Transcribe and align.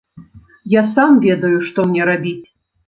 Я 0.75 0.81
сам 0.95 1.11
ведаю, 1.27 1.55
што 1.69 1.79
мне 1.93 2.11
рабіць. 2.13 2.41